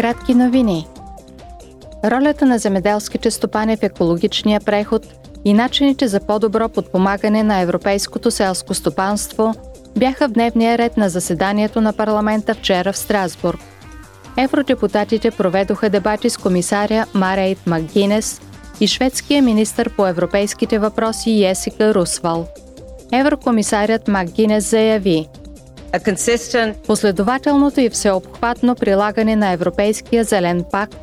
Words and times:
кратки 0.00 0.34
новини. 0.34 0.86
Ролята 2.04 2.46
на 2.46 2.58
земеделските 2.58 3.30
стопани 3.30 3.76
в 3.76 3.82
екологичния 3.82 4.60
преход 4.60 5.06
и 5.44 5.52
начините 5.52 6.08
за 6.08 6.20
по-добро 6.20 6.68
подпомагане 6.68 7.42
на 7.42 7.60
европейското 7.60 8.30
селско 8.30 8.74
стопанство 8.74 9.54
бяха 9.96 10.28
в 10.28 10.32
дневния 10.32 10.78
ред 10.78 10.96
на 10.96 11.08
заседанието 11.08 11.80
на 11.80 11.92
парламента 11.92 12.54
вчера 12.54 12.92
в 12.92 12.98
Страсбург. 12.98 13.60
Евродепутатите 14.36 15.30
проведоха 15.30 15.90
дебати 15.90 16.30
с 16.30 16.36
комисаря 16.36 17.06
Марейт 17.14 17.66
Макгинес 17.66 18.40
и 18.80 18.86
шведския 18.86 19.42
министр 19.42 19.90
по 19.96 20.06
европейските 20.06 20.78
въпроси 20.78 21.44
Есика 21.44 21.94
Русвал. 21.94 22.46
Еврокомисарят 23.12 24.08
Макгинес 24.08 24.70
заяви– 24.70 25.28
Последователното 26.86 27.80
и 27.80 27.90
всеобхватно 27.90 28.74
прилагане 28.74 29.36
на 29.36 29.52
Европейския 29.52 30.24
зелен 30.24 30.64
пакт, 30.72 30.96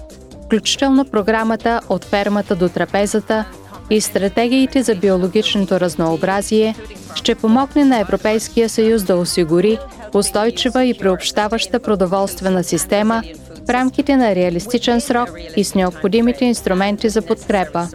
включително 0.45 1.05
програмата 1.05 1.81
От 1.89 2.05
фермата 2.05 2.55
до 2.55 2.69
трапезата 2.69 3.45
и 3.89 4.01
стратегиите 4.01 4.83
за 4.83 4.95
биологичното 4.95 5.79
разнообразие, 5.79 6.75
ще 7.15 7.35
помогне 7.35 7.85
на 7.85 7.99
Европейския 7.99 8.69
съюз 8.69 9.03
да 9.03 9.15
осигури 9.15 9.79
устойчива 10.13 10.85
и 10.85 10.97
приобщаваща 10.97 11.79
продоволствена 11.79 12.63
система 12.63 13.23
в 13.65 13.69
рамките 13.69 14.15
на 14.15 14.35
реалистичен 14.35 15.01
срок 15.01 15.29
и 15.55 15.63
с 15.63 15.75
необходимите 15.75 16.45
инструменти 16.45 17.09
за 17.09 17.21
подкрепа. 17.21 17.87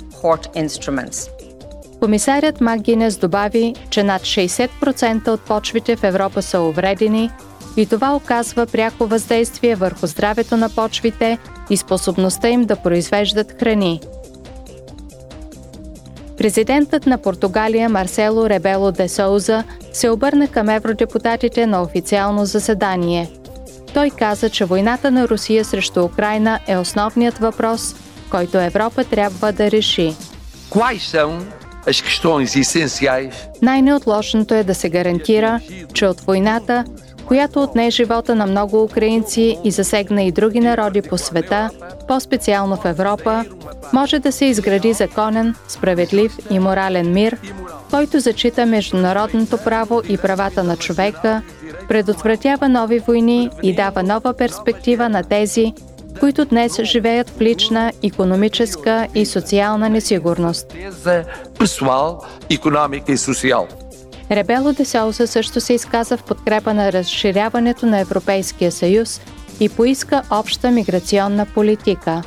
Комисарят 2.02 2.60
Макгинес 2.60 3.16
добави, 3.16 3.74
че 3.90 4.02
над 4.02 4.22
60% 4.22 5.28
от 5.28 5.40
почвите 5.40 5.96
в 5.96 6.04
Европа 6.04 6.42
са 6.42 6.60
увредени 6.60 7.30
и 7.76 7.86
това 7.86 8.16
оказва 8.16 8.66
пряко 8.66 9.06
въздействие 9.06 9.74
върху 9.74 10.06
здравето 10.06 10.56
на 10.56 10.68
почвите 10.70 11.38
и 11.70 11.76
способността 11.76 12.48
им 12.48 12.64
да 12.64 12.76
произвеждат 12.76 13.60
храни. 13.60 14.00
Президентът 16.38 17.06
на 17.06 17.18
Португалия 17.18 17.88
Марсело 17.88 18.48
Ребело 18.48 18.92
де 18.92 19.08
Соуза 19.08 19.64
се 19.92 20.10
обърна 20.10 20.48
към 20.48 20.68
евродепутатите 20.68 21.66
на 21.66 21.82
официално 21.82 22.44
заседание. 22.44 23.30
Той 23.94 24.10
каза, 24.10 24.50
че 24.50 24.64
войната 24.64 25.10
на 25.10 25.28
Русия 25.28 25.64
срещу 25.64 26.04
Украина 26.04 26.58
е 26.66 26.76
основният 26.76 27.38
въпрос, 27.38 27.94
който 28.30 28.58
Европа 28.58 29.04
трябва 29.04 29.52
да 29.52 29.70
реши. 29.70 30.14
As 31.86 32.00
questões 32.00 32.56
essenciais. 32.56 33.48
Най-неотложното 33.62 34.54
е 34.54 34.64
да 34.64 34.74
се 34.74 34.88
гарантира, 34.88 35.60
че 35.94 36.06
от 36.06 36.20
войната, 36.20 36.84
която 37.26 37.62
отне 37.62 37.90
живота 37.90 38.34
на 38.34 38.46
много 38.46 38.82
украинци 38.82 39.58
и 39.64 39.70
засегна 39.70 40.22
и 40.22 40.32
други 40.32 40.60
народи 40.60 41.02
по 41.02 41.18
света, 41.18 41.70
по-специално 42.08 42.76
в 42.76 42.84
Европа, 42.84 43.44
може 43.92 44.18
да 44.18 44.32
се 44.32 44.44
изгради 44.44 44.92
законен, 44.92 45.54
справедлив 45.68 46.38
и 46.50 46.58
морален 46.58 47.12
мир, 47.12 47.36
който 47.90 48.20
зачита 48.20 48.66
международното 48.66 49.58
право 49.58 50.02
и 50.08 50.18
правата 50.18 50.64
на 50.64 50.76
човека, 50.76 51.42
предотвратява 51.88 52.68
нови 52.68 52.98
войни 52.98 53.50
и 53.62 53.74
дава 53.74 54.02
нова 54.02 54.34
перспектива 54.34 55.08
на 55.08 55.22
тези, 55.22 55.74
които 56.20 56.44
днес 56.44 56.80
живеят 56.82 57.30
в 57.30 57.40
лична, 57.40 57.92
економическа 58.02 59.08
и 59.14 59.26
социална 59.26 59.90
несигурност. 59.90 60.66
Ребело 64.30 64.72
де 64.72 64.84
Соуса 64.84 65.26
също 65.26 65.60
се 65.60 65.74
изказа 65.74 66.16
в 66.16 66.22
подкрепа 66.22 66.74
на 66.74 66.92
разширяването 66.92 67.86
на 67.86 67.98
Европейския 67.98 68.72
съюз 68.72 69.20
и 69.60 69.68
поиска 69.68 70.22
обща 70.30 70.70
миграционна 70.70 71.46
политика. 71.54 72.22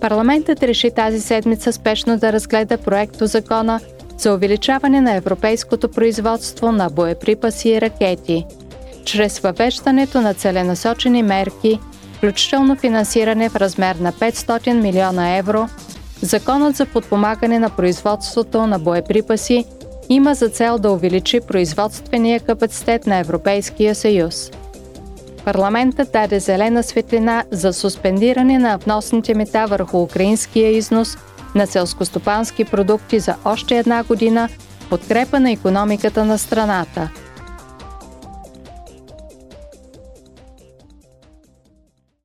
Парламентът 0.00 0.62
реши 0.62 0.90
тази 0.90 1.20
седмица 1.20 1.72
спешно 1.72 2.18
да 2.18 2.32
разгледа 2.32 2.78
проекто 2.78 3.26
закона 3.26 3.80
за 4.18 4.34
увеличаване 4.34 5.00
на 5.00 5.14
европейското 5.14 5.88
производство 5.88 6.72
на 6.72 6.90
боеприпаси 6.90 7.68
и 7.68 7.80
ракети– 7.80 8.46
чрез 9.06 9.38
въвеждането 9.38 10.20
на 10.20 10.34
целенасочени 10.34 11.22
мерки, 11.22 11.80
включително 12.16 12.76
финансиране 12.76 13.48
в 13.48 13.56
размер 13.56 13.96
на 13.96 14.12
500 14.12 14.72
милиона 14.72 15.36
евро, 15.36 15.68
Законът 16.22 16.76
за 16.76 16.86
подпомагане 16.86 17.58
на 17.58 17.70
производството 17.70 18.66
на 18.66 18.78
боеприпаси 18.78 19.64
има 20.08 20.34
за 20.34 20.48
цел 20.48 20.78
да 20.78 20.90
увеличи 20.90 21.40
производствения 21.40 22.40
капацитет 22.40 23.06
на 23.06 23.16
Европейския 23.16 23.94
съюз. 23.94 24.50
Парламентът 25.44 26.12
даде 26.12 26.40
зелена 26.40 26.82
светлина 26.82 27.44
за 27.50 27.72
суспендиране 27.72 28.58
на 28.58 28.78
вносните 28.78 29.34
мета 29.34 29.66
върху 29.66 30.02
украинския 30.02 30.70
износ 30.70 31.16
на 31.54 31.66
селскостопански 31.66 32.64
продукти 32.64 33.18
за 33.18 33.34
още 33.44 33.78
една 33.78 34.02
година 34.02 34.48
подкрепа 34.90 35.40
на 35.40 35.50
економиката 35.50 36.24
на 36.24 36.38
страната– 36.38 37.10